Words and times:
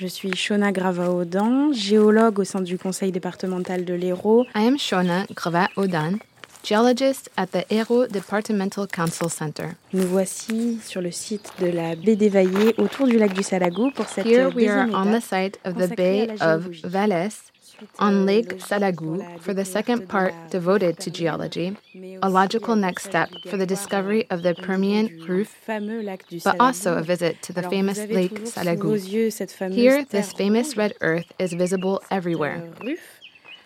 Je 0.00 0.06
suis 0.06 0.30
Shona 0.36 0.70
Grava-Audan, 0.70 1.72
géologue 1.72 2.38
au 2.38 2.44
sein 2.44 2.60
du 2.60 2.78
conseil 2.78 3.10
départemental 3.10 3.84
de 3.84 3.94
l'Hérault. 3.94 4.44
I 4.54 4.68
am 4.68 4.78
Shona 4.78 5.24
Grava-Audan, 5.34 6.18
geologist 6.62 7.28
at 7.36 7.48
the 7.48 7.66
Hérault 7.68 8.06
Departmental 8.06 8.86
Council 8.86 9.28
Center. 9.28 9.70
Nous 9.92 10.06
voici 10.06 10.78
sur 10.86 11.00
le 11.02 11.10
site 11.10 11.50
de 11.60 11.66
la 11.66 11.96
baie 11.96 12.14
d'Évaillé 12.14 12.76
autour 12.78 13.08
du 13.08 13.18
lac 13.18 13.32
du 13.32 13.42
Salagou 13.42 13.90
pour 13.90 14.06
cette 14.08 14.24
Here 14.24 14.48
we 14.54 14.68
are 14.68 14.86
on 14.94 15.06
the 15.06 15.20
site 15.20 15.58
of 15.64 15.74
the 15.74 15.92
Bay 15.96 16.28
of 16.40 16.62
géologie. 16.70 17.50
On 17.98 18.12
euh, 18.12 18.24
Lake 18.24 18.60
Salagou 18.60 19.22
for 19.40 19.54
the 19.54 19.64
second 19.64 20.08
part 20.08 20.32
devoted 20.50 20.98
to 20.98 21.10
geology, 21.10 21.76
a 22.22 22.28
logical 22.28 22.72
euh, 22.74 22.80
next 22.80 23.04
step 23.04 23.28
for 23.48 23.56
the 23.56 23.66
discovery 23.66 24.26
of 24.30 24.42
the 24.42 24.54
Permian 24.54 25.08
roof, 25.28 25.48
fameux 25.66 26.02
lac 26.02 26.26
du 26.28 26.40
but 26.40 26.56
also 26.60 26.96
a 26.96 27.02
visit 27.02 27.40
to 27.42 27.52
the 27.52 27.62
famous 27.62 27.98
Lake 28.08 28.46
Salagou. 28.46 28.90
vos 28.90 29.08
yeux 29.08 29.30
cette 29.30 29.52
fameuse 29.52 29.76
Here, 29.76 30.04
this 30.04 30.32
famous 30.32 30.76
red 30.76 30.92
earth 31.00 31.32
is 31.38 31.54
visible 31.54 32.00
everywhere. 32.10 32.62
euh, 32.62 32.84
ruf. 32.84 33.00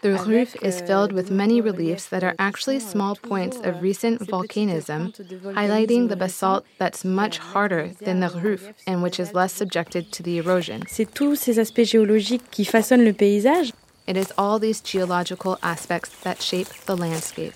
The 0.03 0.19
roof 0.27 0.57
is 0.65 0.83
euh, 0.83 0.87
filled 0.87 1.13
with 1.13 1.31
many 1.31 1.61
reliefs 1.61 2.09
that 2.09 2.25
are 2.25 2.33
euh, 2.33 2.41
actually 2.51 2.79
euh, 2.79 2.81
small 2.81 3.15
points 3.15 3.57
of 3.59 3.77
euh, 3.77 3.81
recent 3.81 4.19
volcanism, 4.29 5.13
highlighting 5.55 6.09
the 6.09 6.17
basalt 6.17 6.65
that's 6.79 7.05
much 7.05 7.39
Euh, 7.39 7.53
harder 7.55 7.91
than 8.05 8.19
the 8.19 8.31
roof 8.43 8.73
and 8.85 9.01
which 9.01 9.21
is 9.21 9.33
less 9.33 9.53
subjected 9.53 10.11
to 10.11 10.25
the 10.25 10.39
erosion. 10.39 10.81
C'est 10.89 11.07
tous 11.15 11.37
ces 11.37 11.61
aspects 11.61 11.85
géologiques 11.85 12.43
qui 12.51 12.65
façonnent 12.65 13.05
le 13.05 13.13
paysage. 13.13 13.73
It 14.07 14.17
is 14.17 14.33
all 14.37 14.59
these 14.59 14.81
geological 14.81 15.59
aspects 15.63 16.11
that 16.23 16.43
shape 16.43 16.69
the 16.87 16.97
landscape. 16.97 17.55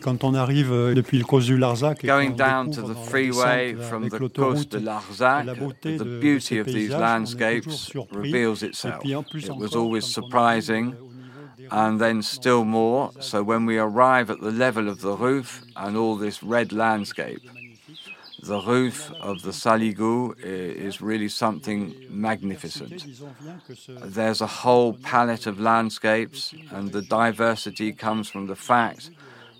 Quand 0.00 0.22
on 0.22 0.34
arrive 0.34 0.72
euh, 0.72 0.94
depuis 0.94 1.18
le 1.18 1.24
causse 1.24 1.46
du 1.46 1.58
Larzac, 1.58 2.04
et 2.04 2.06
Going 2.06 2.30
down 2.36 2.70
to 2.70 2.80
the 2.80 2.94
freeway 2.94 3.74
from 3.74 4.08
the 4.08 4.18
l'autoroute 4.18 4.54
coast 4.54 4.72
de 4.72 4.78
Larzac, 4.78 5.46
the 5.82 6.04
beauty 6.20 6.60
of 6.60 6.66
these 6.66 6.90
paysages, 6.90 6.94
on 6.94 7.48
est 7.48 7.64
toujours 7.64 8.06
landscapes 8.08 8.12
reveals 8.12 8.62
itself. 8.62 9.00
puis 9.00 9.16
en 9.16 9.24
plus 9.24 9.46
It 9.46 9.56
was 9.56 9.74
always 9.74 10.04
euh, 10.04 10.22
surprising, 10.22 10.92
euh, 10.92 11.00
au 11.00 11.12
niveau 11.12 11.48
des 11.58 11.68
and 11.72 11.98
then 11.98 12.22
still 12.22 12.64
more 12.64 13.10
so 13.20 13.42
when 13.42 13.66
we 13.66 13.78
arrive 13.78 14.30
at 14.30 14.40
the 14.40 14.52
level 14.52 14.88
of 14.88 15.00
the 15.00 15.16
roof 15.18 15.62
and 15.74 15.96
all 15.96 16.16
this 16.16 16.40
red 16.42 16.72
landscape. 16.72 17.42
The 18.46 18.60
roof 18.60 19.10
of 19.20 19.42
the 19.42 19.50
Salagou 19.50 20.38
is 20.40 21.00
really 21.00 21.28
something 21.28 21.94
magnificent. 22.08 23.04
There's 23.88 24.40
a 24.40 24.46
whole 24.46 24.92
palette 24.92 25.46
of 25.46 25.58
landscapes, 25.58 26.54
and 26.70 26.92
the 26.92 27.02
diversity 27.02 27.92
comes 27.92 28.28
from 28.28 28.46
the 28.46 28.54
fact 28.54 29.10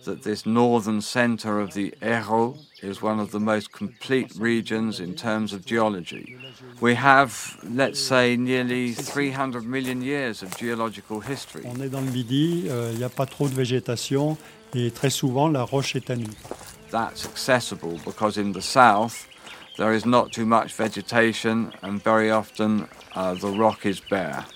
that 0.05 0.23
this 0.23 0.47
northern 0.47 1.01
center 1.01 1.59
of 1.59 1.75
the 1.75 1.93
Hérault 2.01 2.59
is 2.81 3.03
one 3.03 3.19
of 3.19 3.33
the 3.33 3.41
most 3.41 3.73
complete 3.73 4.33
regions 4.39 5.01
in 5.01 5.15
terms 5.15 5.53
of 5.53 5.67
geology. 5.67 6.37
We 6.81 6.95
have, 6.95 7.59
let's 7.69 8.01
say, 8.01 8.37
nearly 8.37 8.93
300 8.93 9.67
million 9.67 10.01
years 10.01 10.43
of 10.45 10.57
geological 10.57 11.21
history. 11.21 11.65
On 11.67 11.81
est 11.81 11.91
dans 11.91 12.05
le 12.05 12.13
Midi, 12.13 12.67
euh, 12.69 12.91
il 12.93 12.99
n'y 12.99 13.05
a 13.05 13.09
pas 13.09 13.27
trop 13.27 13.49
de 13.49 13.55
végétation 13.55 14.39
et 14.75 14.93
très 14.93 15.11
souvent 15.11 15.49
la 15.49 15.65
roche 15.65 15.97
est 15.97 16.09
à. 16.11 16.15
That's 16.97 17.27
accessible 17.27 18.01
because 18.07 18.39
in 18.39 18.53
the 18.53 18.63
south 18.63 19.29
there 19.77 19.93
is 19.93 20.07
not 20.07 20.33
too 20.33 20.47
much 20.47 20.73
vegetation, 20.73 21.71
and 21.83 22.03
very 22.03 22.31
often 22.31 22.89
uh, 23.15 23.35
the 23.35 23.49
rock 23.49 23.85
is 23.85 24.01
bare. 24.01 24.47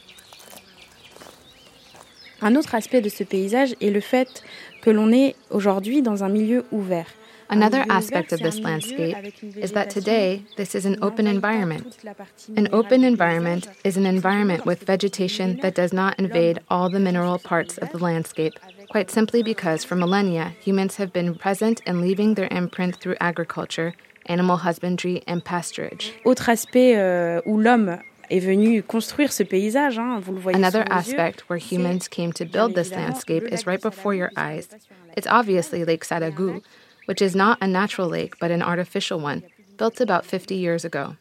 Un 2.41 2.56
autre 2.56 2.74
aspect 2.74 3.02
de 3.02 3.10
ce 3.10 3.24
paysage 3.24 3.74
est 3.82 3.92
le 3.92 4.00
fait 4.00 4.42
que 4.80 4.91
l'on 4.91 5.12
est 5.12 5.36
aujourd'hui 5.50 6.00
dans 6.00 6.22
un 6.22 6.30
milieu 6.30 6.64
ouvert. 6.72 7.08
Another 7.50 7.84
aspect 7.91 8.32
of 8.32 8.41
this 8.41 8.58
landscape 8.60 9.34
is 9.56 9.72
that 9.72 9.91
today 9.91 10.42
this 10.56 10.75
is 10.75 10.86
an 10.86 10.97
open 11.02 11.27
environment. 11.27 11.82
toute 11.82 12.04
la 12.04 12.14
partie 12.14 12.54
An 12.56 12.69
open 12.72 13.04
environment 13.04 13.69
is 13.84 13.98
an 13.98 14.06
environment 14.06 14.64
with 14.64 14.87
vegetation 14.87 15.59
that 15.60 15.75
does 15.75 15.93
not 15.93 16.19
invade 16.19 16.60
all 16.70 16.88
the 16.88 17.00
mineral 17.00 17.38
parts 17.38 17.76
of 17.76 17.91
the 17.91 17.98
landscape, 17.98 18.54
quite 18.90 19.10
simply 19.10 19.42
because 19.42 19.84
for 19.84 19.94
millennia 19.96 20.52
humans 20.60 20.96
have 20.96 21.12
been 21.12 21.34
present 21.34 21.80
and 21.86 22.00
leaving 22.02 22.34
their 22.34 22.48
imprint 22.50 22.96
through 22.96 23.16
agriculture, 23.20 23.94
animal 24.26 24.56
husbandry, 24.58 25.22
and 25.26 25.44
pasturage. 25.44 26.12
Autre 26.24 26.50
aspect 26.50 26.96
euh, 26.96 27.40
où 27.46 27.58
l'homme 27.58 28.00
est 28.30 28.40
venu 28.40 28.82
construire 28.82 29.32
ce 29.32 29.44
paysage, 29.44 29.98
hein, 29.98 30.20
vous 30.20 30.32
le 30.32 30.40
voyez 30.40 30.56
Another 30.56 30.82
sous 30.82 30.88
vos 30.88 31.10
yeux, 31.10 31.18
aspect 31.18 31.48
where 31.48 31.58
humans 31.58 32.08
came 32.08 32.32
to 32.32 32.44
build 32.44 32.74
this 32.74 32.90
landscape 32.90 33.44
is 33.44 33.66
right 33.66 33.80
before 33.80 34.12
your 34.12 34.30
eyes. 34.36 34.66
qui 34.66 34.72
se 34.72 34.76
passe 34.76 34.86
sur 34.86 34.94
un 34.94 35.06
lac. 35.06 35.16
It's 35.16 35.26
obviously 35.28 35.84
Lake 35.84 36.04
Salagou, 36.04 36.62
which 37.06 37.22
is 37.22 37.34
not 37.34 37.58
a 37.60 37.66
natural 37.66 38.08
lake 38.08 38.38
but 38.40 38.50
an 38.50 38.62
artificial 38.62 39.20
one, 39.20 39.42
built 39.78 40.00
about 40.00 40.26
50 40.26 40.56
years 40.56 40.84
ago. 40.84 41.16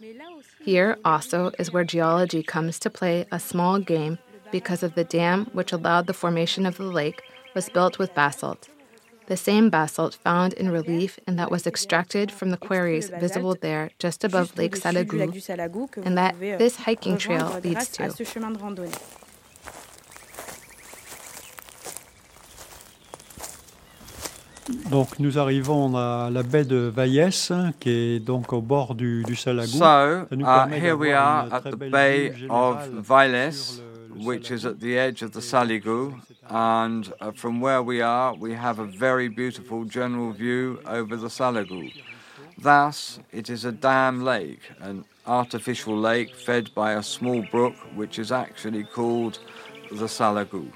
Here 0.64 0.98
also 1.06 1.52
is 1.60 1.72
where 1.72 1.84
geology 1.84 2.44
comes 2.44 2.80
to 2.80 2.90
play 2.90 3.26
a 3.32 3.40
small 3.40 3.80
game 3.80 4.18
because 4.52 4.84
of 4.84 4.96
the 4.96 5.04
dam 5.04 5.46
which 5.54 5.72
allowed 5.72 6.08
the 6.08 6.14
formation 6.14 6.66
of 6.66 6.78
the 6.78 6.84
lake 6.84 7.22
was 7.56 7.70
built 7.70 8.00
with 8.00 8.14
basalt. 8.14 8.70
The 9.28 9.38
same 9.38 9.70
basalt 9.70 10.16
found 10.16 10.54
in 10.54 10.72
relief 10.72 11.20
and 11.28 11.38
that 11.38 11.52
was 11.52 11.68
extracted 11.68 12.32
from 12.32 12.50
the 12.50 12.58
quarries 12.58 13.12
visible 13.20 13.56
there 13.62 13.92
just 14.00 14.24
above 14.24 14.58
Lake 14.58 14.76
au-dessus 14.76 15.06
du 15.06 15.18
lac 15.18 15.30
Salagou 15.30 15.34
du 15.34 15.40
Salagou 15.40 15.88
que 15.92 16.02
and 16.02 16.18
that 16.18 16.36
euh, 16.42 16.58
this 16.58 16.78
hiking 16.78 17.18
trail 17.18 17.60
leads 17.64 17.90
to. 17.90 18.10
ce 18.10 18.24
chemin 18.24 18.50
de 18.52 18.58
randonnée. 18.58 18.90
Donc 24.90 25.20
nous 25.20 25.38
arrivons 25.38 25.96
à 25.96 26.30
la 26.32 26.42
baie 26.42 26.64
de 26.64 26.92
Vailhès, 26.94 27.52
qui 27.80 27.90
est 27.90 28.20
donc 28.20 28.54
au 28.54 28.62
bord 28.62 28.96
du, 28.96 29.24
du 29.24 29.36
Salagou. 29.36 29.78
So, 29.78 30.28
uh, 30.32 30.68
here 30.70 30.96
we 30.96 31.12
are 31.14 31.48
at 31.52 31.62
the 31.62 31.76
belle 31.76 31.92
Bay 31.92 32.30
vue 32.30 32.48
of 32.50 32.78
générale 32.84 33.84
Which 34.26 34.52
is 34.52 34.66
at 34.66 34.80
the 34.80 34.98
edge 34.98 35.22
of 35.22 35.32
the 35.32 35.40
Salagou. 35.40 36.22
And 36.48 37.14
uh, 37.22 37.32
from 37.32 37.62
where 37.62 37.82
we 37.82 38.02
are, 38.02 38.34
we 38.34 38.54
have 38.54 38.80
a 38.80 38.86
very 38.86 39.28
beautiful 39.28 39.86
general 39.86 40.32
view 40.32 40.82
over 40.86 41.16
the 41.16 41.28
Salagou. 41.28 41.92
Thus, 42.58 43.20
it 43.32 43.50
is 43.50 43.66
a 43.66 43.72
dam 43.72 44.24
lake, 44.24 44.62
an 44.80 45.06
artificial 45.26 45.98
lake 45.98 46.36
fed 46.36 46.74
by 46.74 46.94
a 46.94 47.04
small 47.04 47.42
brook, 47.52 47.76
which 47.96 48.20
is 48.20 48.32
actually 48.32 48.84
called 48.84 49.40
the 49.92 50.06
Salagou. 50.08 50.72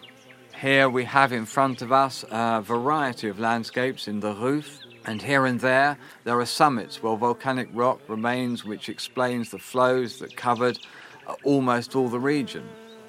Here 0.59 0.89
we 0.89 1.03
have 1.03 1.33
in 1.33 1.45
front 1.45 1.81
of 1.81 1.91
us 1.91 2.23
a 2.31 2.61
variety 2.61 3.27
of 3.27 3.39
landscapes 3.39 4.07
in 4.07 4.21
the 4.21 4.33
roof, 4.33 4.79
and 5.05 5.21
here 5.21 5.45
and 5.45 5.59
there 5.59 5.97
there 6.23 6.39
are 6.39 6.45
summits 6.45 7.03
where 7.03 7.17
volcanic 7.17 7.67
rock 7.73 7.99
remains, 8.07 8.63
which 8.63 8.87
explains 8.87 9.49
the 9.49 9.59
flows 9.59 10.19
that 10.19 10.37
covered 10.37 10.79
uh, 11.27 11.35
almost 11.43 11.95
all 11.95 12.07
the 12.07 12.19
region. 12.19 12.63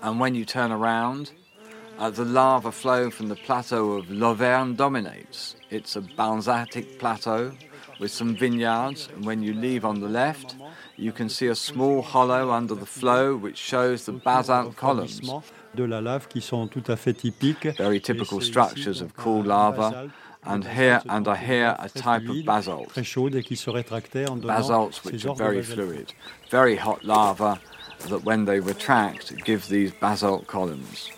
And 0.05 0.21
when 0.21 0.35
you 0.35 0.45
turn 0.45 0.71
around, 0.71 1.33
uh, 1.99 2.11
the 2.11 2.27
lava 2.27 2.71
flow 2.71 3.09
from 3.09 3.29
the 3.29 3.37
plateau 3.37 3.93
of 3.93 4.11
L'Auverne 4.11 4.75
dominates. 4.75 5.57
It's 5.71 5.97
a 5.97 6.03
basaltic 6.03 6.99
plateau 6.99 7.53
with 7.99 8.11
some 8.11 8.37
vineyards, 8.37 9.09
and 9.15 9.25
when 9.25 9.43
you 9.43 9.55
leave 9.55 9.83
on 9.87 10.01
the 10.01 10.09
left, 10.09 10.57
you 10.97 11.11
can 11.11 11.31
see 11.31 11.47
a 11.47 11.55
small 11.55 12.03
hollow 12.03 12.51
under 12.51 12.75
the 12.75 12.85
flow 12.85 13.35
which 13.35 13.57
shows 13.57 14.05
the 14.05 14.13
basalt 14.13 14.77
columns. 14.77 15.23
de 15.75 15.87
la 15.87 16.01
lave 16.01 16.29
qui 16.29 16.43
sont 16.43 16.69
tout 16.69 16.85
à 16.87 16.97
fait 16.97 17.15
typiques. 17.15 17.75
very 17.79 17.99
typical 17.99 18.43
structures 18.43 19.01
of 19.01 19.17
cool 19.17 19.43
lava, 19.43 20.11
and 20.45 20.65
here 20.65 21.01
and 21.09 21.27
are 21.27 21.35
here 21.35 21.75
a 21.79 21.89
type 21.89 22.29
of 22.29 22.45
basalt. 22.45 22.89
Très 22.91 23.05
chaude 23.05 23.37
et 23.37 23.43
qui 23.43 23.57
se 23.57 23.71
rétractaient 23.71 24.29
en 24.29 24.37
donnant 24.37 24.55
Basalts 24.59 25.03
which 25.03 25.25
are 25.25 25.35
very 25.35 25.63
fluid, 25.63 26.13
very 26.51 26.77
hot 26.77 27.03
lava 27.03 27.59
that 28.09 28.25
when 28.25 28.45
they 28.45 28.61
retract 28.61 29.35
give 29.45 29.69
these 29.69 29.93
basalt 30.01 30.47
columns. 30.47 31.11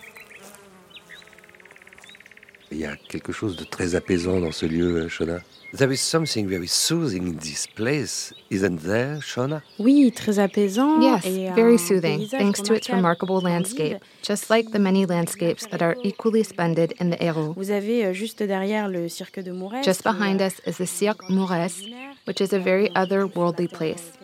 Il 2.69 2.79
y 2.79 2.85
a 2.85 2.97
quelque 2.97 3.31
chose 3.31 3.55
de 3.55 3.63
très 3.63 3.95
apaisant 3.95 4.41
dans 4.41 4.51
ce 4.51 4.65
lieu, 4.65 4.97
euh, 4.97 5.09
Shona. 5.09 5.39
There 5.73 5.91
is 5.91 5.99
something 5.99 6.47
very 6.47 6.67
soothing 6.67 7.27
in 7.27 7.37
this 7.39 7.67
place, 7.67 8.33
isn't 8.49 8.83
there, 8.83 9.19
Shona? 9.21 9.61
Oui, 9.79 10.11
très 10.15 10.39
apaisant. 10.39 11.01
Yes, 11.01 11.25
euh, 11.25 11.53
very 11.55 11.77
soothing, 11.77 12.25
thanks 12.29 12.61
to 12.63 12.73
its 12.73 12.89
remarkable 12.89 13.41
landscape, 13.41 13.97
just 14.23 14.49
like 14.49 14.71
the 14.71 14.79
many 14.79 15.05
landscapes 15.05 15.67
that 15.67 15.81
are 15.81 15.97
equally 16.03 16.43
splendid 16.43 16.93
in 17.01 17.09
the 17.09 17.17
Hérault. 17.17 17.53
Vous 17.57 17.69
avez 17.69 18.05
euh, 18.05 18.13
juste 18.13 18.41
derrière 18.41 18.87
le 18.87 19.09
cirque 19.09 19.41
de 19.41 19.51
Mourès. 19.51 19.83
Just 19.83 20.03
behind 20.03 20.41
euh, 20.41 20.47
us 20.47 20.61
is 20.65 20.77
the 20.77 20.87
Cirque 20.87 21.29
Mourès, 21.29 21.81
ordinaire, 21.81 22.15
which 22.25 22.39
is 22.39 22.53
a 22.53 22.59
very 22.59 22.89
euh, 22.91 23.03
otherworldly 23.03 23.67
place, 23.67 24.16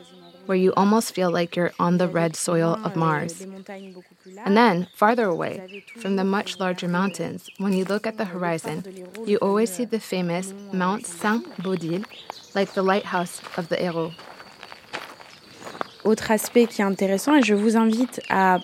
where 0.46 0.58
you 0.58 0.74
almost 0.76 1.14
feel 1.14 1.32
like 1.32 1.56
you're 1.56 1.74
on 1.80 1.98
the 1.98 2.08
red 2.08 2.36
soil 2.36 2.80
of 2.84 2.96
Mars. 2.96 3.46
And 4.46 4.58
then, 4.58 4.88
farther 4.96 5.26
away, 5.26 5.84
from 5.98 6.16
the 6.16 6.24
much 6.24 6.60
larger 6.60 6.88
mountains, 6.88 7.50
when 7.58 7.74
you 7.74 7.86
look 7.86 8.06
at 8.06 8.18
the 8.18 8.26
horizon, 8.26 8.84
you 9.26 9.38
always 9.38 9.72
see 9.72 9.86
the 9.86 10.00
famous 10.00 10.54
Mount 10.72 11.06
Saint-Baudille, 11.06 12.06
like 12.56 12.74
the 12.74 12.84
lighthouse 12.84 13.42
of 13.58 13.70
the 13.70 13.78
Hérault. 13.78 14.14
Autre 16.04 16.32
aspect 16.32 16.68
qui 16.68 16.82
est 16.82 16.86
intéressant, 16.86 17.36
et 17.36 17.44
je 17.44 17.54
vous 17.54 17.78
invite 17.78 18.20
à 18.30 18.60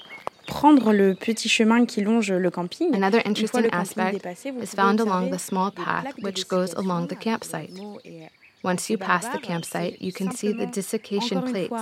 prendre 0.49 0.91
le 0.91 1.15
petit 1.15 1.47
chemin 1.47 1.85
qui 1.85 2.01
longe 2.01 2.31
le 2.31 2.49
camping. 2.49 2.93
Another 2.95 3.19
le 3.19 3.29
interesting 3.29 3.63
camping 3.63 3.79
aspect 3.79 4.13
dépassé, 4.13 4.53
is 4.61 4.73
found 4.75 4.99
along 4.99 5.29
the 5.31 5.39
small 5.39 5.71
path 5.71 6.13
which 6.21 6.47
goes 6.47 6.73
along 6.73 7.07
the 7.07 7.15
campsite. 7.15 7.69
avec 7.69 7.75
des 7.75 7.81
mots 7.81 7.99
et 8.03 8.29
Once 8.61 8.89
you 8.89 8.97
pass 8.97 9.25
the 9.29 9.39
campsite, 9.39 10.01
you 10.01 10.11
can 10.11 10.31
see 10.31 10.51
the 10.51 10.65
desiccation 10.65 11.41
plates. 11.43 11.73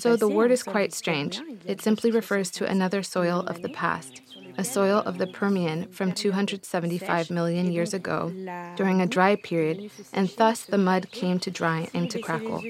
So 0.00 0.16
the 0.16 0.28
word 0.28 0.50
is 0.50 0.62
quite 0.62 0.94
strange. 0.94 1.42
It 1.66 1.82
simply 1.82 2.10
refers 2.10 2.50
to 2.52 2.64
another 2.64 3.02
soil 3.02 3.40
of 3.46 3.60
the 3.60 3.68
past, 3.68 4.22
a 4.56 4.64
soil 4.64 5.02
of 5.04 5.18
the 5.18 5.26
Permian 5.26 5.88
from 5.92 6.12
275 6.12 7.30
million 7.30 7.70
years 7.70 7.92
ago 7.92 8.32
during 8.74 9.02
a 9.02 9.06
dry 9.06 9.36
period, 9.36 9.90
and 10.14 10.30
thus 10.38 10.64
the 10.64 10.78
mud 10.78 11.10
came 11.10 11.38
to 11.40 11.50
dry 11.50 11.88
and 11.92 12.10
to 12.10 12.20
crackle. 12.20 12.62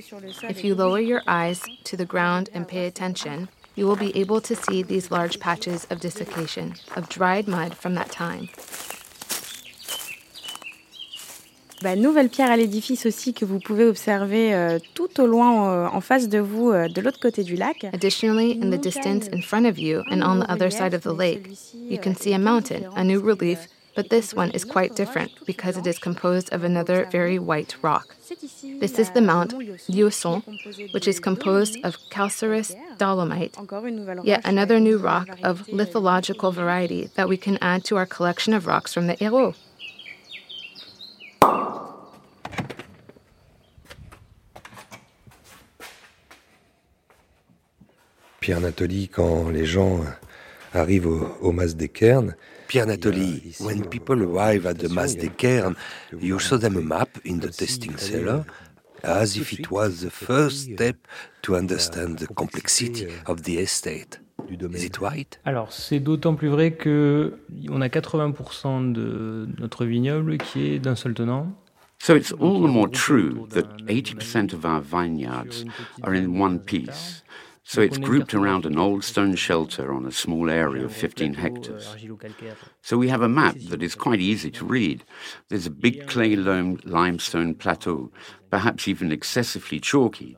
If 0.49 0.65
you 0.65 0.75
lower 0.75 1.01
your 1.01 1.23
eyes 1.29 1.63
to 1.85 1.97
the 1.97 2.07
ground 2.07 2.51
and 2.53 2.67
pay 2.67 2.87
attention, 2.87 3.49
you 3.77 3.87
will 3.87 3.97
be 3.97 4.17
able 4.17 4.41
to 4.41 4.55
see 4.55 4.83
these 4.83 5.11
large 5.11 5.41
patches 5.41 5.87
of 5.91 6.01
desiccation, 6.01 6.75
of 6.97 7.09
dried 7.09 7.49
mud 7.49 7.75
from 7.75 7.95
that 7.95 8.11
time. 8.11 8.49
Bah, 11.83 11.97
nouvelle 11.97 12.29
pierre 12.29 12.51
à 12.51 12.57
l'édifice 12.57 13.07
aussi 13.07 13.35
que 13.35 13.45
vous 13.45 13.59
pouvez 13.59 13.85
observer 13.85 14.55
euh, 14.55 14.79
tout 14.95 15.21
au 15.21 15.27
loin 15.27 15.69
euh, 15.69 15.89
en 15.93 16.01
face 16.01 16.29
de 16.29 16.39
vous, 16.39 16.71
euh, 16.71 16.87
de 16.87 17.01
l'autre 17.01 17.19
côté 17.19 17.43
du 17.43 17.57
lac. 17.57 17.85
Additionally, 17.93 18.61
in 18.63 18.71
the 18.71 18.81
distance 18.81 19.27
in 19.33 19.43
front 19.43 19.67
of 19.67 19.79
you 19.79 20.03
and 20.09 20.23
on 20.23 20.39
the 20.39 20.49
other 20.49 20.71
side 20.71 20.95
of 20.95 21.03
the 21.03 21.13
lake, 21.13 21.49
you 21.75 21.99
euh, 21.99 22.01
can 22.01 22.15
see 22.15 22.35
a 22.35 22.39
mountain, 22.39 22.89
a 22.95 23.03
new 23.03 23.21
relief, 23.21 23.67
but 23.95 24.11
this 24.11 24.35
one 24.35 24.51
is 24.53 24.65
quite 24.65 24.95
different 24.97 25.33
because 25.47 25.77
it 25.77 25.87
is 25.87 25.99
composed 25.99 26.53
of 26.53 26.65
another 26.65 27.07
very 27.11 27.39
white 27.39 27.77
rock. 27.83 28.17
This 28.81 28.99
is 28.99 29.11
the 29.11 29.21
Mount 29.21 29.53
Liausson, 29.89 30.43
which 30.93 31.07
is 31.07 31.21
composed 31.21 31.79
of 31.85 31.97
calcareous 32.11 32.75
dolomite, 32.99 33.57
yet 34.25 34.41
another 34.45 34.81
new 34.81 34.99
rock 34.99 35.29
of 35.43 35.67
lithological 35.67 36.53
variety 36.53 37.11
that 37.15 37.29
we 37.29 37.37
can 37.37 37.59
add 37.61 37.85
to 37.85 37.97
our 37.97 38.07
collection 38.07 38.55
of 38.55 38.67
rocks 38.67 38.93
from 38.93 39.07
the 39.07 39.17
Hérault. 39.17 39.55
Pierre 48.41 48.59
Natoli, 48.59 49.09
quand 49.09 49.53
les 49.53 49.65
gens 49.65 50.05
arrivent 50.75 51.07
au, 51.07 51.29
au 51.41 51.53
Mas 51.53 51.77
des 51.77 51.89
Cairns, 51.89 52.35
Pierre 52.69 52.87
Nathalie, 52.87 53.55
when 53.61 53.85
people 53.87 54.23
arrive 54.23 54.67
at 54.67 54.75
the 54.75 54.89
Mas 54.89 55.15
des 55.17 55.29
Cairns, 55.29 55.75
you 56.19 56.39
show 56.39 56.57
them 56.57 56.77
a 56.77 56.81
map 56.81 57.19
in 57.25 57.39
the 57.39 57.51
testing 57.51 57.97
cellar 57.99 58.45
as 59.03 59.37
if 59.37 59.53
it 59.53 59.71
was 59.71 60.01
the 60.01 60.11
first 60.11 60.73
step 60.73 60.97
to 61.43 61.57
understand 61.57 62.19
the 62.19 62.27
complexity 62.29 63.09
of 63.27 63.43
the 63.43 63.59
estate. 63.59 64.21
Is 64.49 64.85
it 64.85 64.99
right? 64.99 65.39
Alors, 65.45 65.73
c'est 65.73 66.01
d'autant 66.01 66.35
plus 66.35 66.49
vrai 66.49 66.73
que 66.73 67.39
on 67.71 67.81
a 67.81 67.89
80% 67.89 68.93
de 68.93 69.49
notre 69.59 69.85
vignoble 69.85 70.39
qui 70.39 70.67
est 70.67 70.79
d'un 70.79 70.97
seul 70.97 71.15
tenant. 71.15 71.53
So 71.99 72.17
it's 72.17 72.33
all 72.33 72.61
the 72.61 72.69
more 72.69 72.91
true 72.91 73.47
that 73.51 73.65
80% 73.87 74.53
of 74.53 74.65
our 74.65 74.81
vineyards 74.81 75.65
are 76.03 76.15
in 76.15 76.41
one 76.41 76.59
piece. 76.59 77.23
So 77.65 77.81
it's 77.81 77.99
grouped 77.99 78.35
around 78.35 78.67
an 78.67 78.77
old 78.77 79.05
stone 79.05 79.35
shelter 79.37 79.93
on 79.93 80.05
a 80.05 80.13
small 80.13 80.51
area 80.51 80.85
of 80.85 80.95
15 80.95 81.35
hectares. 81.35 81.97
So 82.83 82.99
we 82.99 83.09
have 83.09 83.23
a 83.23 83.29
map 83.29 83.57
that 83.71 83.83
is 83.83 83.95
quite 83.95 84.21
easy 84.21 84.51
to 84.53 84.65
read. 84.65 85.05
There's 85.49 85.67
a 85.67 85.71
big 85.71 86.07
clay 86.09 86.35
limestone 86.37 87.55
plateau, 87.55 88.11
perhaps 88.51 88.89
even 88.89 89.13
excessively 89.13 89.79
chalky, 89.79 90.37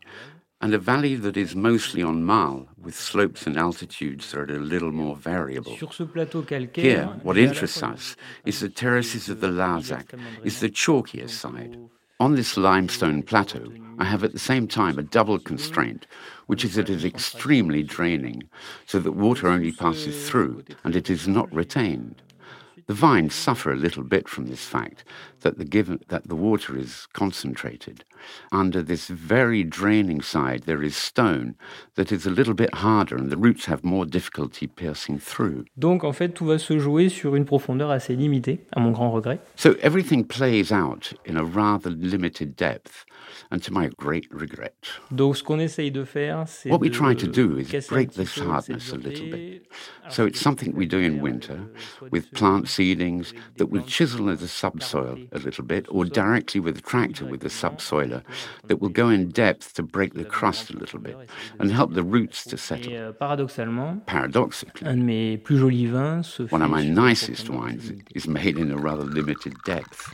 and 0.60 0.72
a 0.72 0.78
valley 0.78 1.14
that 1.16 1.36
is 1.36 1.56
mostly 1.56 2.02
on 2.02 2.24
marl, 2.24 2.68
with 2.80 2.94
slopes 2.94 3.46
and 3.46 3.56
altitudes 3.56 4.30
that 4.30 4.50
are 4.50 4.56
a 4.56 4.60
little 4.60 4.92
more 4.92 5.16
variable. 5.16 5.76
Here, 6.74 7.06
what 7.22 7.36
interests 7.36 7.82
us 7.82 8.16
is 8.44 8.60
the 8.60 8.68
terraces 8.68 9.28
of 9.28 9.40
the 9.40 9.48
Larzac, 9.48 10.18
is 10.42 10.60
the 10.60 10.70
chalkier 10.70 11.28
side. 11.28 11.78
On 12.20 12.36
this 12.36 12.56
limestone 12.56 13.22
plateau, 13.22 13.72
I 13.98 14.04
have 14.04 14.24
at 14.24 14.32
the 14.32 14.38
same 14.38 14.66
time 14.66 14.98
a 14.98 15.02
double 15.02 15.38
constraint, 15.38 16.06
which 16.46 16.64
is 16.64 16.74
that 16.74 16.90
it 16.90 16.96
is 16.96 17.04
extremely 17.04 17.82
draining, 17.82 18.44
so 18.86 18.98
that 18.98 19.12
water 19.12 19.48
only 19.48 19.72
passes 19.72 20.28
through 20.28 20.64
and 20.82 20.96
it 20.96 21.08
is 21.10 21.28
not 21.28 21.52
retained. 21.52 22.22
The 22.86 22.94
vines 22.94 23.34
suffer 23.34 23.72
a 23.72 23.76
little 23.76 24.02
bit 24.02 24.28
from 24.28 24.46
this 24.46 24.66
fact 24.66 25.04
that 25.40 25.56
the, 25.56 25.64
given, 25.64 26.00
that 26.08 26.28
the 26.28 26.36
water 26.36 26.76
is 26.76 27.06
concentrated. 27.14 28.04
Under 28.52 28.82
this 28.82 29.08
very 29.08 29.64
draining 29.64 30.20
side, 30.20 30.64
there 30.64 30.82
is 30.82 30.94
stone 30.94 31.54
that 31.94 32.12
is 32.12 32.26
a 32.26 32.30
little 32.30 32.52
bit 32.52 32.74
harder 32.74 33.16
and 33.16 33.30
the 33.30 33.38
roots 33.38 33.64
have 33.66 33.84
more 33.84 34.04
difficulty 34.04 34.66
piercing 34.66 35.18
through. 35.18 35.64
Donc 35.78 36.04
en 36.04 36.12
fait, 36.12 36.34
tout 36.34 36.44
va 36.44 36.58
se 36.58 36.78
jouer 36.78 37.08
sur 37.08 37.34
une 37.34 37.46
profondeur 37.46 37.90
assez 37.90 38.14
limitée, 38.14 38.60
à 38.76 38.80
mon 38.80 38.92
grand 38.92 39.10
regret. 39.10 39.40
So 39.56 39.76
everything 39.80 40.24
plays 40.24 40.70
out 40.70 41.14
in 41.24 41.38
a 41.38 41.44
rather 41.44 41.90
limited 41.90 42.54
depth. 42.54 43.06
And 43.50 43.62
to 43.62 43.72
my 43.72 43.88
great 43.96 44.26
regret. 44.30 44.74
Donc, 45.10 45.36
ce 45.36 45.42
qu'on 45.42 45.58
essaye 45.58 45.90
de 45.90 46.04
faire, 46.04 46.44
c'est 46.46 46.70
What 46.70 46.80
we 46.80 46.90
try 46.90 47.14
to 47.14 47.26
do 47.26 47.58
is 47.58 47.88
break 47.88 48.12
this 48.12 48.38
hardness 48.38 48.92
a 48.92 48.96
little 48.96 49.30
bit. 49.30 49.62
So 50.10 50.26
it's 50.26 50.40
something 50.40 50.74
we 50.74 50.86
do 50.86 50.98
in 50.98 51.20
winter 51.20 51.60
with 52.10 52.30
plant 52.32 52.66
seedings 52.66 53.32
that 53.56 53.70
will 53.70 53.82
chisel 53.82 54.26
the 54.36 54.48
subsoil 54.48 55.18
a 55.32 55.38
little 55.38 55.64
bit, 55.64 55.86
or 55.88 56.04
directly 56.04 56.60
with 56.60 56.76
a 56.78 56.82
tractor 56.82 57.24
with 57.24 57.44
a 57.44 57.48
subsoiler 57.48 58.22
that 58.68 58.80
will 58.80 58.90
go 58.90 59.08
in 59.08 59.28
depth 59.30 59.72
to 59.74 59.82
break 59.82 60.14
the 60.14 60.24
crust 60.24 60.70
a 60.70 60.76
little 60.76 60.98
bit 60.98 61.16
and 61.58 61.70
help 61.72 61.94
the 61.94 62.02
roots 62.02 62.44
to 62.44 62.56
settle. 62.56 62.92
Euh, 62.92 63.12
paradoxalement, 63.12 64.04
Paradoxically, 64.06 64.86
un 64.86 64.96
de 64.96 65.02
mes 65.02 65.36
plus 65.38 65.58
jolis 65.58 65.86
vins 65.86 66.22
se 66.22 66.44
one 66.50 66.62
of 66.62 66.70
my 66.70 66.84
nicest 66.84 67.48
wines 67.48 67.92
is 68.14 68.26
made 68.26 68.58
in 68.58 68.70
a 68.70 68.76
rather 68.76 69.04
limited 69.04 69.54
depth. 69.64 70.12